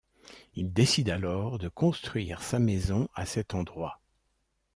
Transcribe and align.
Il 0.55 0.73
décide 0.73 1.11
alors 1.11 1.59
de 1.59 1.69
construire 1.69 2.41
sa 2.41 2.57
maison 2.57 3.07
à 3.13 3.27
cet 3.27 3.53
endroit. 3.53 4.01